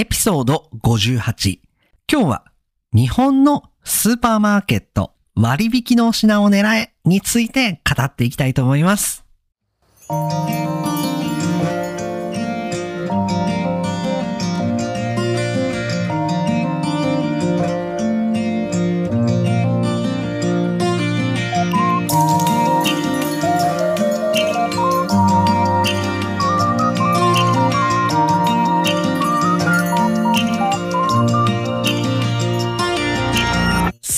[0.00, 1.58] エピソード58。
[2.10, 2.44] 今日は
[2.94, 9.26] 日本のスーパーマーケット割引の品を狙えについて語っていきたいと思います。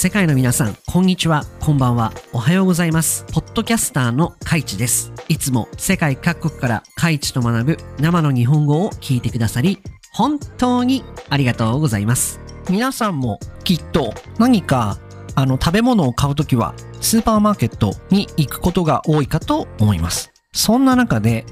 [0.03, 3.25] 世界の皆さん、こんにちは、こんばんは、おはようございます。
[3.33, 5.13] ポッドキャスターのカイチです。
[5.29, 9.79] いつも世界各国からカイチと学ぶ生の日本語を聞いてくださり、
[10.13, 12.41] 本当にありがとうございます。
[12.69, 14.99] 皆さんもきっと何か
[15.37, 20.33] あの食べ物を買うときはスーパーマーケットに行くことが多いかと思います。
[20.53, 21.47] そんな中で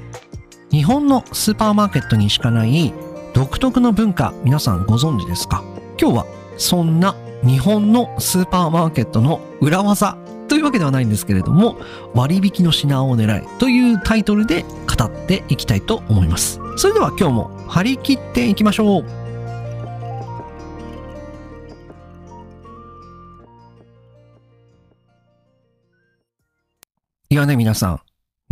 [0.73, 2.93] 日本のスーパーマーケットにしかない
[3.33, 5.63] 独特の文化皆さんご存知ですか？
[6.01, 6.27] 今日は
[6.57, 7.15] そんな
[7.45, 11.79] 日本のスーパーマーケットの裏技というわけではないんですけれども
[12.15, 16.61] 割引の品を狙えというタイトルで語っていきたいと思います。
[16.77, 19.05] それでは今日も張り切っていきましょう。
[27.31, 28.01] いやね皆さん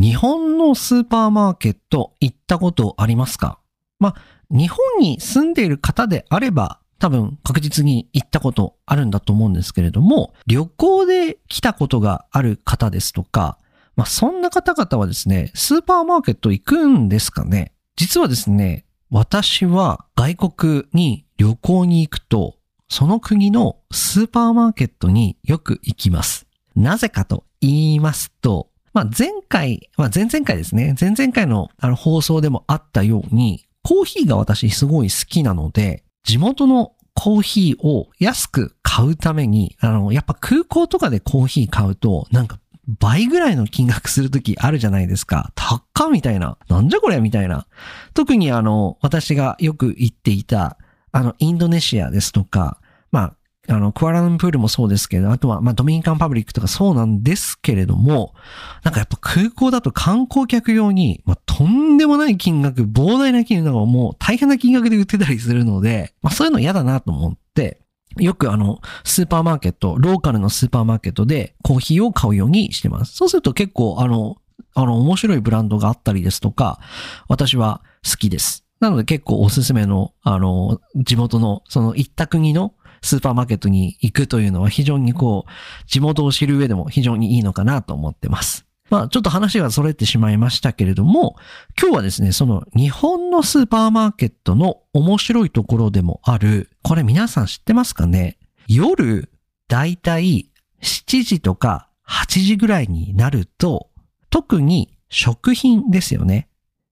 [0.01, 3.59] 日本のスーパーマーケット行ったことありますか？
[3.99, 4.15] まあ
[4.51, 13.59] 日本に住んでいる方であれば多分確実に行ったことあるんだと思うんですけれども、旅行で来たことがある方ですとか、
[13.97, 22.57] まあそんな方々はですね、スーパーマーケット行くんですかね実はですね、私は外国に旅行に行くと、
[22.89, 26.47] その国のスーパーマーケットによく行きます。
[26.75, 45.53] なぜかと言いますと、まあ前回、まあ前々回ですね、前々回のあの放送でもあったように、コーヒーが私すごい好きなので、地元のコーヒーを安く買うために、あの、やっぱ空港とかでコーヒー買うと、なんか倍ぐらいの金額するときあるじゃないですか。
[45.55, 46.59] 高っみたいな。
[46.69, 47.67] なんじゃこれみたいな。
[48.13, 50.77] 特にあの、私がよく行っていた、
[51.13, 52.79] あの、インドネシアですとか、
[53.11, 53.35] まあ、
[53.71, 58.35] あの、クアラルンプールもそうですけど、あとは、まあ、ドミニカンパブリックとかそうなんですけれども、
[58.83, 67.81] なんかやっぱ空港だと観光客用に、まあ、とんでもない金額、膨大な金額をもう大変な金額で売ってたりするので、まあ、そういうの嫌だなと思って、
[68.17, 73.15] よくあの、スーパーマーケット、ローカルのスーパーマーケットでコーヒーを買うようにしてます。
[73.15, 74.37] そうすると結構あの、
[74.75, 76.81] あの、面白いブランドがあったりですとか、
[77.29, 78.65] 私は好きです。
[78.81, 85.51] なので結構おすすめの、あの、地元の、その一択国のスーパーマーケットに行くというのは非常にこう、
[85.87, 88.65] 地元を知る上でも非常にいいのかなと思ってます。
[88.91, 91.37] まあちょっと話が逸れてしまいましたけれども、
[91.79, 98.39] 今日はですね、その日本のスーパーマーケットの面白いところでもある、これ皆さん知ってますかね？
[98.67, 99.31] 夜、
[99.69, 100.51] だいたい
[100.83, 103.91] 7時とか8時ぐらいになると、
[104.31, 106.49] 特に食品ですよね。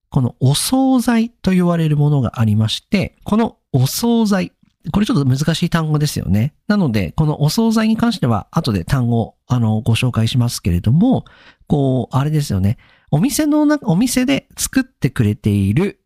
[0.09, 4.53] このお惣菜と言われるものがありまして、このお惣菜、
[4.91, 6.53] これちょっと難しい単語ですよね。
[6.67, 11.25] なので、このお惣菜に関しては後で単語、あの、ご紹介しますけれども、
[11.67, 12.77] こう、あれですよね。
[13.11, 15.99] お店の中、お店で作ってくれている、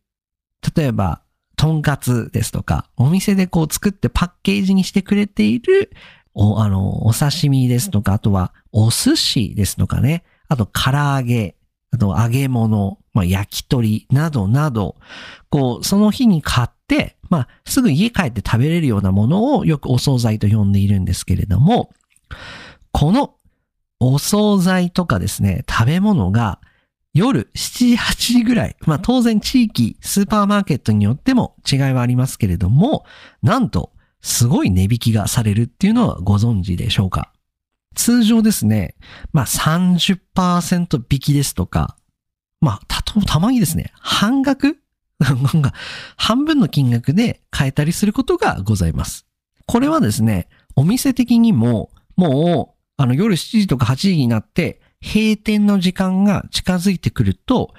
[0.75, 1.21] 例えば、
[1.55, 5.91] とんかつですとか、お店でこう作ってパッケージにしてくれている、
[6.33, 11.55] お、あの、お刺身ですとか、あとはお寿司ですとかね、あと唐揚げ、
[11.91, 14.95] あと揚げ物、まあ、焼き鳥などなど、
[15.49, 16.80] こう、その日に買って、
[17.29, 21.91] まあ、すぐ家帰って食べれるようなものをよくお惣菜と呼んでいるんですけれども、
[22.91, 23.35] この
[23.99, 26.59] お惣菜とかですね、食べ物が
[27.13, 33.05] 夜7時、8時ぐらい、まあ当然地域、スーパーマーケットによっても違いはありますけれども、
[33.41, 33.91] なんと
[34.21, 37.31] すごい値引きがされるっていうのはご存知でしょうか？
[37.95, 38.95] 通常ですね、
[39.33, 41.97] まあ30%引きですとか、
[42.59, 44.80] まあたと、たまにですね、半額
[45.21, 45.73] なんか
[46.17, 49.25] 半分の金額で買えたりすることがございます。
[49.67, 57.73] これはですね、お店的にも、もう、あの夜7時とか8時になって、閉店の時間が近づいてくると、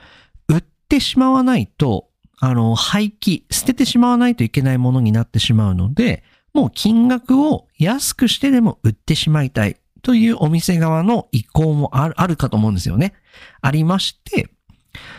[0.49, 2.09] 売ってしまわないと、
[2.41, 6.23] あの、廃棄、捨ててしまわないといけないものになってしまうので、
[6.55, 13.15] もう金額を安くしてでも売ってしまいたいというお店側の意向もあるあるかと思うんですよね。
[13.61, 14.49] ありまして、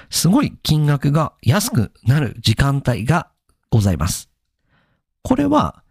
[0.10, 3.30] すごい金額が安くなる時間帯が
[3.70, 4.30] ございます。
[5.22, 5.84] これは、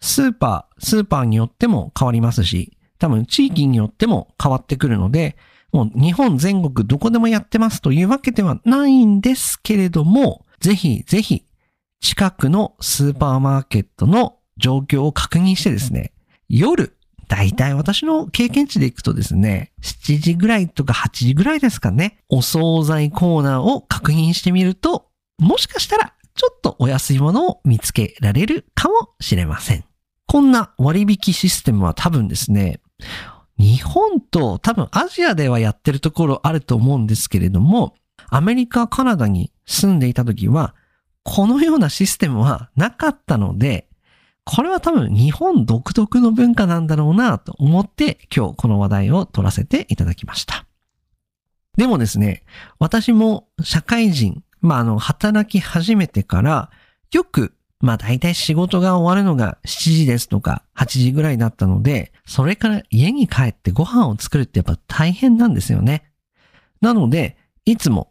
[0.00, 5.36] スーパー、スーパーによっても変わりますし、多分地域によっても変わってくるので、
[5.72, 11.46] もう日本全国どこでもやってますというわけではないんですけれども、ぜひぜひ
[12.00, 16.12] 近くのスーパーマーケットの状況を確認してですね、
[16.48, 16.96] 夜、
[17.30, 25.06] だいたい私の経験値でいくとですね、7時ぐらいとか8時ぐらいですかね、お惣菜コーナーを確認してみると、
[25.38, 29.84] もしかしたらちょっとお安いものを見つけられるかもしれません。
[30.26, 32.80] こんな割引システムは多分ですね、
[33.56, 37.94] 日本と多分アジアではやってるところあると思うんですけれども、
[38.28, 40.74] アメリカ、カナダに住んでいた時は、
[41.22, 43.89] このようなシステムはなかったので、
[44.52, 50.66] これは多分日本独特の文化なんだろうなと思って今日この話題を取らせていただきました。
[51.76, 52.42] でもですね、
[52.80, 56.70] 私も社会人、まあ、あの、働き始めてから、
[57.12, 66.10] よく、まあ大体仕事が終わるのが7時ですとか8時ぐらいだったので、それから家に帰ってご飯を作るってやっぱ大変なんですよね。
[66.80, 67.36] なので、
[67.66, 68.10] いつも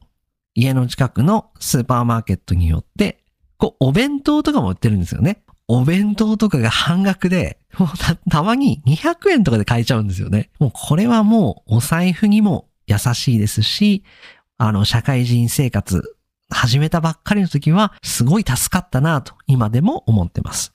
[0.56, 3.26] 家の近くのスーパーマーケットによって、
[3.58, 5.44] こう、お弁当とかも売ってるんですよね。
[5.72, 10.50] お弁当とかが半額で、もうた、たまに200円とかで買えちゃうんですよね。
[10.60, 14.04] もうこれはもうお財布にも優しいですし、
[14.58, 16.16] あの、社会人生活
[16.50, 20.74] 始めたばっかりの時は、すごい助かったなと、今でも思ってます。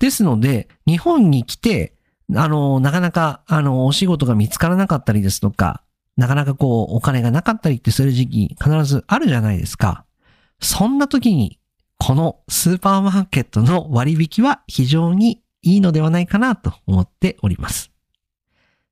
[0.00, 1.94] ですので、日本に来て、
[2.34, 5.82] あの、なかなか、あの、お仕事が見つからなかったりですとか、
[6.16, 10.04] なかなかこう、お金がなかったりってする時期必ずあるじゃないですか。
[10.60, 11.60] そんな時に、
[11.98, 17.90] このスーパーマーケットの割引は非常にいいのではないかなと思っております。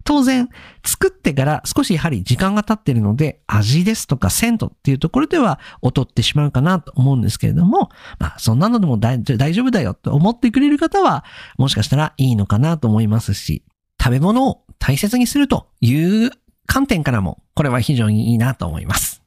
[0.05, 0.49] 当然、
[0.85, 11.25] 作ってから少しやはり時間が経っているので、味ですとか鮮度っていうところでは劣ってしまうかなと思うんですけれども、まあそんなのでも大丈夫だよと思ってくれる方は、
[11.57, 13.63] もしかしたらいいのかなと思いますし、
[14.03, 15.95] 食べ物を大切にするとい
[16.27, 16.31] う
[16.67, 19.23] 観点からも、これは非常にいいなと思います。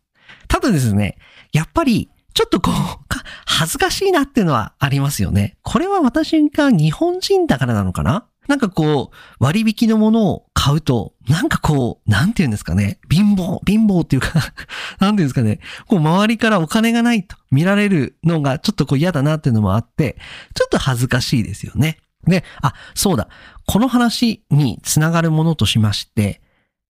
[0.49, 1.17] ただですね、
[1.53, 3.04] やっぱり、ちょっとこう、
[3.45, 5.57] 恥ずかしいなっていうのはありますよね。
[5.63, 8.27] これは私が日本人だからなのかな？
[8.47, 12.99] なんかこう、割引のものを買うと、なんかこう、なんて言うんですかね？
[13.09, 14.53] 貧乏、貧乏っていうか なんて
[14.99, 15.59] 言うんですかね？
[15.87, 20.17] こう、周りからお金がないと見られるのがちょっとこう嫌だなっていうのもあって、
[20.53, 21.97] ちょっと恥ずかしいですよね。
[22.27, 23.29] で、あ、そうだ。
[23.65, 26.41] この話につながるものとしまして、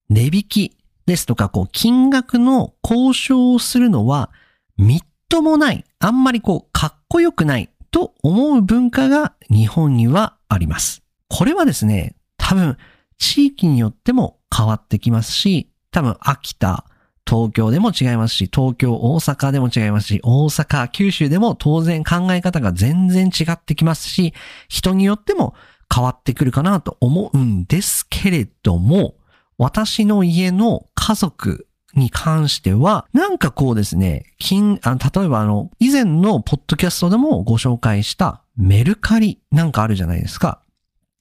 [0.10, 4.30] 値引きですとか、こう、金額の交渉をするのは、
[4.78, 5.00] みっ
[5.30, 11.04] ともない、あんまりこう、かっこよくないと思う文化が日本にはあります。
[11.30, 12.78] これはですね、多分、
[13.18, 16.86] 地域によっても変わってきますし、多分、秋田、
[17.28, 24.34] 東京でも違いますし、東京、大阪でも違いますし、大阪、九州でも当然考え方が全然違ってきますし、
[24.68, 25.56] 人によっても
[25.94, 29.16] 変わってくるかなと思うんですけれども、
[29.58, 40.62] 私の家の家族に関しては、なんかこうですね、金、あ例えばあの、以前のポッドキャストでもご紹介したメルカリなんかあるじゃないですか。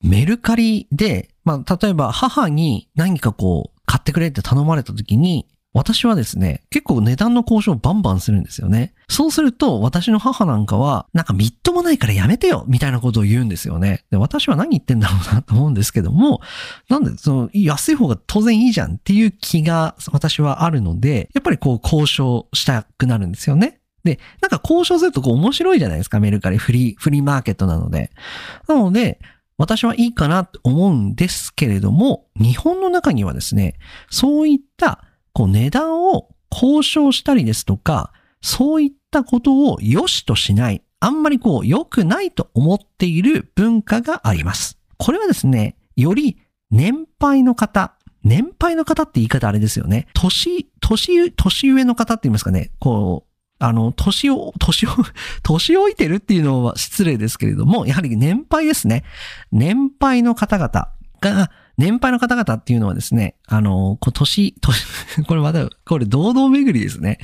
[0.02, 8.94] メルカリで、まあ、例えば母に何かこう、買ってくれって頼まれた時に、私はですね、結構値段の交渉をバンバンするんですよね。
[9.08, 14.04] そうすると、私の母なんかは、なんかみっともないからやめてよみたいなことを言うんですよね。
[14.10, 16.40] で、私は何言ってんだろうなと思うんですけども、
[16.88, 23.80] なんで、その、安い方が当然いいじゃんっていう気が私はあるので、やっぱりこう交渉したくなるんですよね。
[24.04, 28.12] で、なんか交渉するとこう面白いじゃないですか、メルカリフリー、フリーマーケットなので。
[28.68, 29.18] なので、
[29.56, 33.74] 私はいいかなと思うんですけれども、日本の中にはですね、
[34.10, 35.04] そういった
[35.34, 44.78] こう値段を交渉したりですとか、そういったことを良しとしない、あんまりこう良くないと思っている文化があります。
[44.96, 46.38] これはですね、より
[46.70, 50.06] 年配の方、年配の方って言い方あれですよね。
[50.14, 52.70] 年、年、年上の方って言いますかね。
[52.78, 54.90] こう、あの、年を、年を、
[55.42, 59.04] 年老いてるっていうのは失礼ですけれども、やはり年配ですね。
[59.52, 60.88] 年配の方々
[61.20, 64.86] が、年配の方々っていうのはですね、あの、今年、年、
[65.26, 67.18] これまだ、これ堂々巡りですね。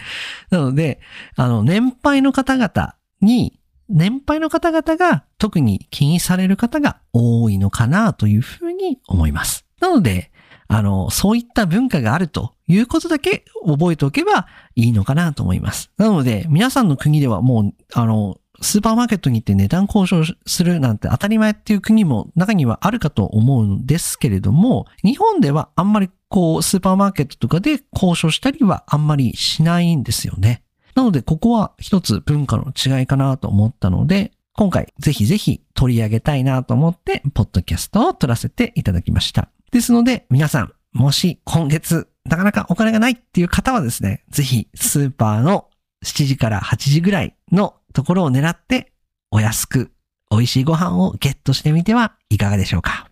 [0.50, 1.00] なので、
[1.36, 9.66] あの、年配の方々に、年配の方々が特に気にされる方が多いのかなというふうに思います。
[9.80, 10.30] なので、
[10.68, 15.90] あの、そういった文化があるということだけ覚えておけばいいのかなと思います。
[15.96, 30.62] なので、皆さんの国ではもう、あの、スーパーマーケットに行って値段交渉するなんて当たり前っていう国も中にはあるかと思うんですけれども、日本ではあんまりこう、スーパーマーケットとかで交渉したりはあんまりしないんですよね。
[30.94, 39.48] なので、ここは一つ文化の違いかなと思ったので、今回ぜひぜひ取り上げたいなと思って、ポッドキャストを撮らせていただきました。
[39.72, 45.68] ですので、皆さん、もし今月なかなかお金がないっていう方はですね、ぜひスーパーの
[46.04, 48.92] 7時から8時ぐらいのところを狙って
[49.30, 49.90] お安く
[50.30, 53.08] 美味しいご飯をゲットしてみてはいかがでしょうか。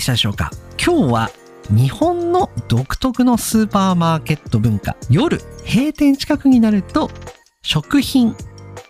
[0.00, 0.50] でしたでしょうか？
[0.82, 1.30] 今日は
[1.68, 4.96] 日本の独特のスーパーマーケット文化。
[5.10, 7.10] 夜閉店近くになると
[7.60, 8.34] 食品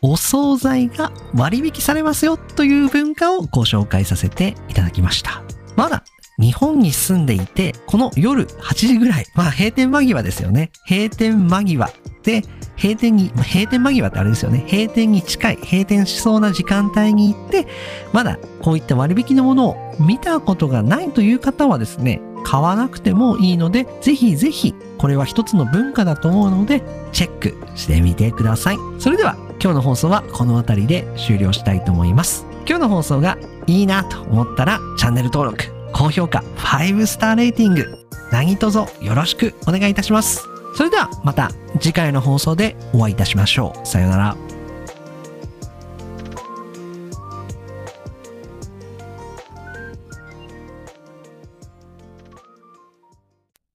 [0.02, 5.42] お惣菜が割引されますよという文化をご紹介させていただきました。
[5.74, 6.04] まだ
[6.38, 9.26] 日本に住んでいてこの夜8時ぐらい。
[9.34, 10.70] まあ閉店間際ですよね。
[10.88, 11.90] 閉店間際。
[12.22, 12.42] で
[12.76, 14.64] 閉店に、ま閉店間際ってあれですよね。
[14.70, 17.66] 閉店に近い、閉店しそうな時間帯に行って、
[18.12, 28.78] まだこういった割引のものを見たことがないという方はですね、買わなくてもいいので、ぜひぜひ、これは一つの文化だと思うので、チェックしてみてください。
[28.98, 32.46] それでは、今日の放送はこの辺りで終了したいと思います。
[32.66, 33.36] 今日の放送が
[33.66, 37.98] いいなと思ったら、チャンネル登録、高評価、5スターレーティング、
[38.32, 40.59] 何卒よろしくお願いいたします。
[40.74, 41.50] それではまた
[41.80, 43.86] 次回の放送でお会いいたしましょう。
[43.86, 44.36] さようなら。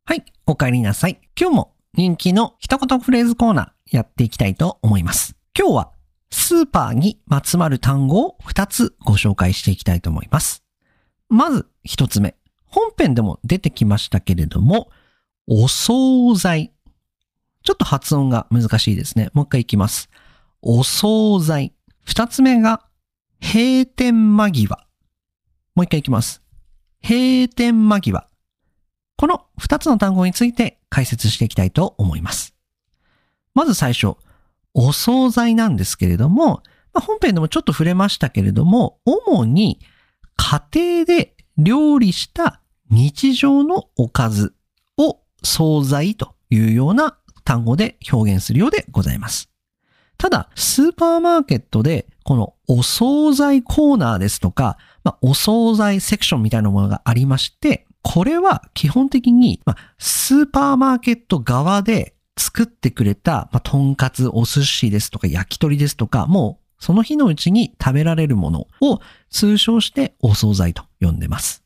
[0.06, 1.20] はい、お帰りなさい。
[1.40, 5.36] 今日も人気の一言フレーズコーナーやっていきたいと思います。
[5.58, 5.92] 今日は
[6.32, 10.64] スーパーにまつわる単語を2つご紹介していきたいと思います。
[11.30, 12.36] まず1つ目。
[12.66, 14.90] 本編でも出てきましたけれども、
[15.48, 16.75] お惣菜。
[17.66, 19.32] ちょっと発音が難しいですね。
[19.34, 20.10] もう一回いきます。
[20.62, 21.74] お惣菜。
[22.06, 22.86] 二つ目が、
[23.42, 24.88] 閉店間際。
[25.74, 26.44] もう一回いきます。
[27.04, 28.30] 閉店間際。
[29.18, 32.54] この二つの単語について解説していきたいと思います。
[33.56, 34.16] まず最初、
[34.76, 36.62] お惣菜なんですけれども、
[36.94, 39.80] まあ本編でもちょっと触れましたけれども、主に
[40.36, 44.54] 家庭で料理した日常のおかず
[44.98, 49.50] を惣菜というような単語で表現するようでございます。
[50.18, 69.00] ただ、スーパーマーケットで、このお惣菜コーナーですとか、まあ、お惣菜セクションみたいなものがありまして、これは基本的に、まあ、スーパーマーケット側で作ってくれた、まあ、とんかつ、お寿司ですとか焼き鳥ですとか、もうその日のうちに食べられるものを
[69.30, 71.64] 通称してお惣菜と呼んでます。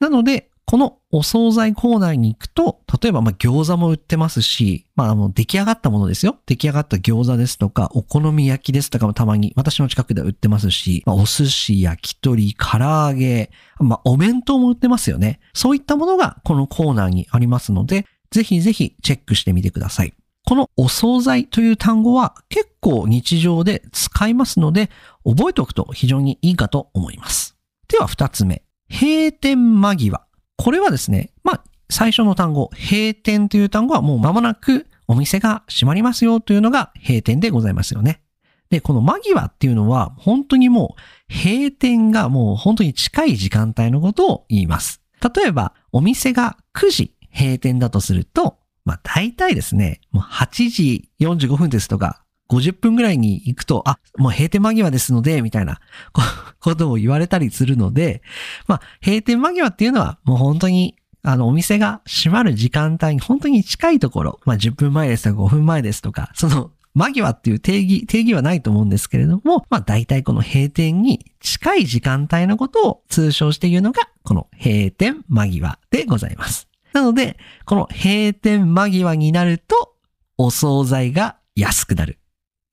[0.00, 6.36] なので、このお惣菜コーナーに行くと、例えばま餃子も売ってますし、まああの出来上がったものですよ。
[6.44, 15.40] 出来上がった餃子ですとか、お好み焼きですとかもたまに私の近くでは売ってますし、まあ、お寿司、焼き鳥、唐揚げ、まあお弁当も売ってますよね。
[15.54, 20.12] そういったものがこのコーナーにありますので、ぜひぜひチェックしてみてください。
[20.44, 24.90] このお惣菜という単語は結構日常で使いますので、
[25.24, 27.56] 覚えておくと非常にいいかと思います。
[27.88, 28.62] では二つ目。
[28.90, 30.27] 閉店間際。
[30.58, 38.20] これはですね、まあ、最初の単語、閉店という単語はもう間もなくお店が閉まりますよというのが閉店でございますよね。
[38.68, 40.96] で、この間際っていうのは本当にも
[41.30, 45.00] う閉店がもう本当に近い時間帯のことを言います。
[45.34, 55.80] 例えば、お店が9時閉店だとすると、まあ大体ですね、もう8時45分ですとか、50分ぐらいに行くと、あ、もう閉店間際ですので、みたいな
[56.60, 58.22] ことを言われたりするので、
[58.66, 76.66] まあ、閉店間際っていうのは、もう本当に、あの、お店が閉まる時間帯に本当に近いところ、まあ、10分前ですとか5分前ですとか、その、間際っていう定義、定義はないと思うんですけれども、まあ、大体この閉店に近い時間帯のことを通称して言うのが、この閉店間際でございます。
[76.92, 77.36] なので、
[77.66, 79.94] この閉店間際になると、
[80.38, 82.18] お惣菜が安くなる。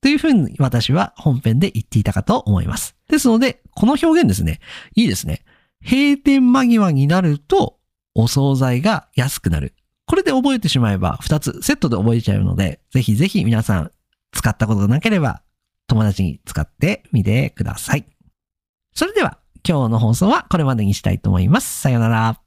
[0.06, 2.96] というふうに私は本編で言っていたかと思います。
[3.10, 4.60] ですので、この表現ですね。
[4.94, 5.44] いいですね。
[5.84, 7.80] 閉店間際になると、
[8.14, 9.74] お惣菜が安くなる。
[10.06, 13.92] これで覚えてしまえば、二つセットで覚えちゃうので、ぜひぜひ皆さん、
[14.32, 15.42] 使ったことがなければ、
[15.88, 18.06] 友達に使ってみてください。
[18.94, 21.82] それでは、今日の放送はこれまでにしたいと思います。
[21.82, 22.45] さよなら。